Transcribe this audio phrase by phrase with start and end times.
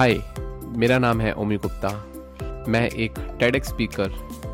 [0.00, 0.14] हाय
[0.78, 1.88] मेरा नाम है ओमी गुप्ता।
[2.68, 4.12] मैं एक TEDx speaker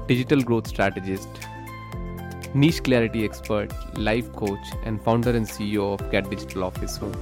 [0.08, 6.62] digital growth strategist niche clarity expert life coach and founder and CEO of Cat Digital
[6.62, 7.12] Office हूँ।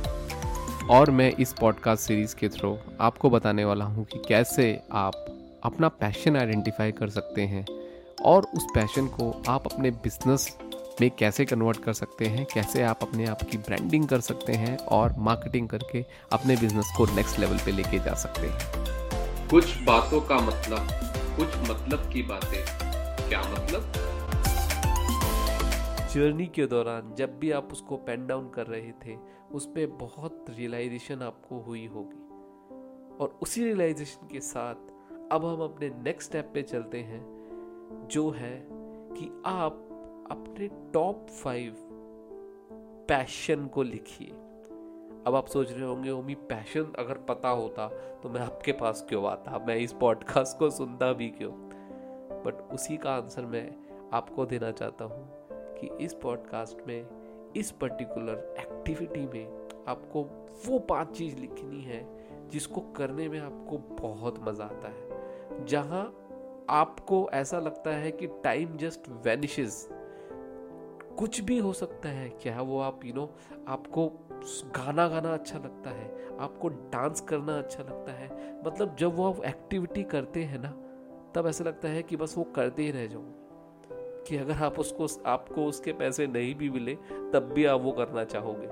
[0.90, 5.24] और मैं इस पॉडकास्ट सीरीज़ के थ्रू आपको बताने वाला हूँ कि कैसे आप
[5.64, 7.66] अपना पैशन आइडेंटिफाई कर सकते हैं
[8.22, 10.56] और उस पैशन को आप अपने बिज़नेस
[11.00, 14.78] में कैसे कन्वर्ट कर सकते हैं कैसे आप अपने आप की ब्रांडिंग कर सकते हैं
[14.78, 20.20] और मार्केटिंग करके अपने बिज़नेस को नेक्स्ट लेवल पे लेके जा सकते हैं। कुछ बातों
[20.20, 20.80] का मतलब
[21.36, 22.64] कुछ मतलब की बातें।
[23.28, 23.92] क्या मतलब?
[26.14, 29.16] जर्नी के दौरान जब भी आप उसको पेन डाउन कर रहे थे
[29.52, 32.20] उस पर बहुत रियलाइजेशन आपको हुई होगी।
[33.16, 34.74] और उसी रियलाइजेशन के साथ
[35.32, 37.24] अब हम अपने नेक्स्ट स्टेप पे चलते हैं
[38.10, 38.68] जो है
[39.16, 39.93] कि आप
[40.30, 41.74] अपने टॉप फाइव
[43.08, 44.28] पैशन को लिखिए।
[45.26, 47.88] अब आप सोच रहे होंगे, ओमी पैशन अगर पता होता
[48.22, 49.58] तो मैं आपके पास क्यों आता?
[49.58, 51.52] मैं इस पॉडकास्ट को सुनता भी क्यों?
[52.44, 53.74] बट उसी का आंसर मैं
[54.12, 57.06] आपको देना चाहता हूँ कि इस पॉडकास्ट में,
[57.56, 60.22] इस पर्टिकुलर एक्टिविटी में आपको
[60.66, 66.20] वो पाँच चीज़ लिखनी है, जिसको करने में आपको बहुत मज़ा आता है। जहाँ
[66.70, 69.93] आपको ऐसा लगता है कि टाइम जस्ट वेनिशेज़
[71.18, 73.30] कुछ भी हो सकता है। क्या वो आप यू नो
[73.68, 74.06] आपको
[74.76, 78.28] गाना गाना अच्छा लगता है आपको डांस करना अच्छा लगता है।
[78.66, 80.70] मतलब जब वो आप एक्टिविटी करते हैं ना
[81.34, 83.22] तब ऐसा लगता है कि बस वो करते ही रह जाओ।
[84.28, 86.94] कि अगर आप उसको आपको उसके पैसे नहीं भी मिले
[87.32, 88.68] तब भी आप वो करना चाहोगे।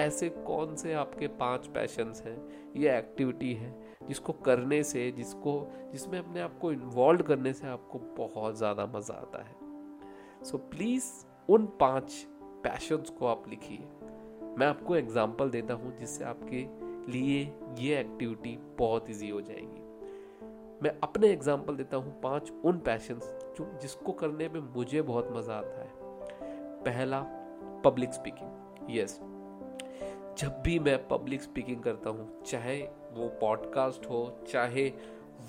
[0.00, 2.36] ऐसे कौन से आपके पाँच पैशंस हैं
[2.76, 3.74] ये एक्टिविटी है
[4.08, 5.54] जिसको करने से जिसको
[5.92, 9.54] जिसमें अपने आप को इन्वॉल्व करने से आपको बहुत ज़्यादा मज़ा आता है।
[10.44, 11.04] सो so, प्लीज़
[11.50, 12.12] उन पाँच
[12.64, 13.78] पैशंस को आप लिखिए।
[14.58, 16.66] मैं आपको एग्ज़ाम्पल देता हूँ जिससे आपके
[17.12, 17.40] लिए
[17.78, 19.88] ये एक्टिविटी बहुत इजी हो जाएगी।
[20.82, 25.54] मैं अपने एग्ज़ाम्पल देता हूँ पाँच उन पैशंस जो जिसको करने में मुझे बहुत मज़ा
[25.54, 25.90] आता है।
[26.84, 27.20] पहला
[27.84, 29.18] पब्लिक स्पीकिंग यस
[30.38, 32.80] जब भी मैं पब्लिक स्पीकिंग करता हूँ, चाहे
[33.12, 34.86] वो पॉडकास्ट हो, चाहे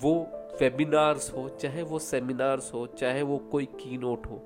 [0.02, 0.14] वो
[0.60, 4.42] वेबिनार्स हो, चाहे वो सेमिनार्स हो, चाहे वो कोई की नोट हो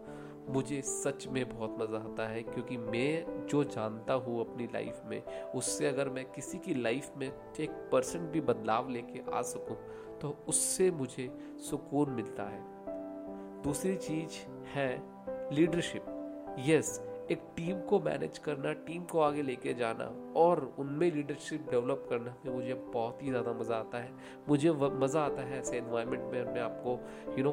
[0.48, 5.22] मुझे सच में बहुत मज़ा आता है, क्योंकि मैं जो जानता हूँ अपनी लाइफ में,
[5.54, 7.26] उससे अगर मैं किसी की लाइफ में
[7.60, 9.76] एक परसेंट भी बदलाव लेके आ सकूँ
[10.20, 11.30] तो उससे मुझे
[11.60, 12.60] सुकून मिलता है।
[13.62, 14.38] दूसरी चीज़
[14.74, 14.90] है
[15.52, 16.06] लीडरशिप
[16.66, 20.04] यस एक टीम को मैनेज करना टीम को आगे लेके जाना
[20.36, 24.12] और उनमें लीडरशिप डेवलप करना में मुझे बहुत ही ज़्यादा मज़ा आता है।
[24.48, 26.98] मुझे मज़ा आता है ऐसे इन्वायरमेंट में अपने आपको
[27.38, 27.52] यू नो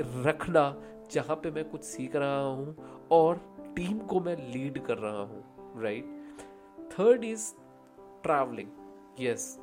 [0.00, 0.64] रखना
[1.12, 2.76] जहाँ पे मैं कुछ सीख रहा हूँ
[3.12, 3.40] और
[3.76, 6.04] टीम को मैं लीड कर रहा हूँ right
[6.92, 7.52] third is
[8.22, 8.68] travelling
[9.20, 9.58] yes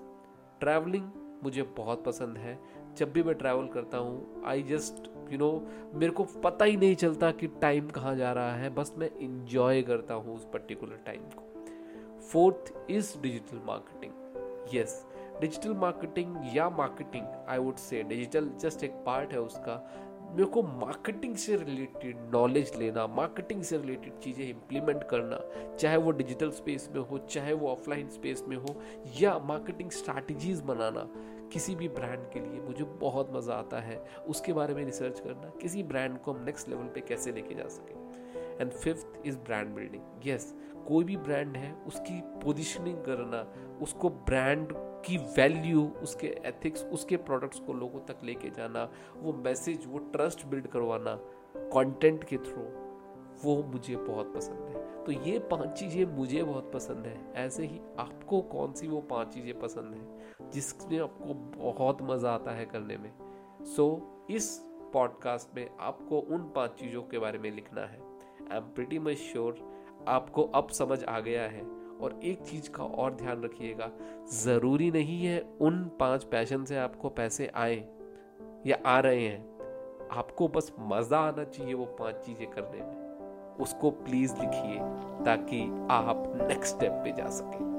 [0.60, 1.10] travelling
[1.44, 2.58] मुझे बहुत पसंद है।
[2.98, 5.52] जब भी मैं ट्रैवल करता हूँ आई जस्ट यू नो
[5.94, 9.82] मेरे को पता ही नहीं चलता कि टाइम कहाँ जा रहा है। बस मैं इंजॉय
[9.82, 11.44] करता हूँ उस पर्टिकुलर टाइम को।
[12.32, 15.06] Fourth is digital marketing yes
[15.42, 19.76] digital marketing या marketing I would say digital just एक पार्ट है उसका।
[20.30, 25.40] मेरे को मार्केटिंग से रिलेटेड नॉलेज लेना मार्केटिंग से रिलेटेड चीज़ें इंप्लीमेंट करना,
[25.76, 28.76] चाहे वो डिजिटल स्पेस में हो, चाहे वो ऑफलाइन स्पेस में हो,
[29.22, 31.08] या मार्केटिंग स्ट्रैटेजीज बनाना
[31.54, 35.50] किसी भी ब्रांड के लिए मुझे बहुत मज़ा आता है। उसके बारे में रिसर्च करना,
[35.62, 38.09] किसी ब्रांड को हम नेक्स्ट लेवल पे कैसे लेके जा सकें।
[38.62, 40.54] And fifth is brand building yes
[40.88, 43.42] कोई भी ब्रांड है उसकी पोजिशनिंग करना
[43.82, 44.74] उसको ब्रांड
[45.06, 50.46] की वैल्यू उसके एथिक्स उसके प्रोडक्ट्स को लोगों तक लेके जाना वो मैसेज वो ट्रस्ट
[50.46, 51.16] बिल्ड करवाना
[51.56, 52.64] कंटेंट के थ्रू
[53.44, 57.80] वो मुझे बहुत पसंद है। तो ये पाँच चीज़ें मुझे बहुत पसंद है। ऐसे ही
[58.00, 62.98] आपको कौन सी वो पाँच चीज़ें पसंद है जिसमें आपको बहुत मज़ा आता है करने
[62.98, 63.12] में?
[63.66, 64.50] सो so, इस
[64.94, 68.02] पॉडकास्ट में आपको उन पाँच चीज़ों के बारे में लिखना है।
[68.42, 69.68] I am pretty much sure
[70.08, 71.64] आपको अब समझ आ गया है।
[72.02, 73.92] और एक चीज़ का और ध्यान रखिएगा,
[74.34, 77.76] ज़रूरी नहीं है उन पाँच पैशन से आपको पैसे आए
[78.68, 83.92] या आ रहे हैं। आपको बस मज़ा आना चाहिए वो पाँच चीज़ें करने में। उसको
[83.92, 84.80] प्लीज़ लिखिए
[85.26, 85.62] ताकि
[85.92, 87.79] आप नेक्स्ट स्टेप पे जा सकें।